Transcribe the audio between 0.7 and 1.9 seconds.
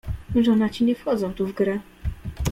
nie wchodzą tu w grę."